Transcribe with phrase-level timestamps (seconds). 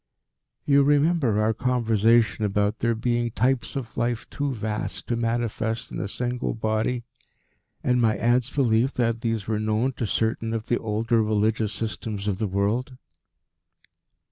[0.65, 5.99] "You remember our conversation about there being types of life too vast to manifest in
[5.99, 7.03] a single body,
[7.83, 12.27] and my aunt's belief that these were known to certain of the older religious systems
[12.27, 12.97] of the world?"